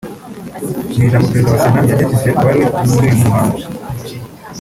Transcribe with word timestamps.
Mu 0.95 1.03
ijambo 1.05 1.27
Perezida 1.31 1.51
wa 1.53 1.59
Sena 1.63 1.79
yagejeje 1.89 2.29
ku 2.35 2.41
bari 2.45 2.61
muri 2.89 3.05
uyu 3.11 3.15
muhango 3.23 3.59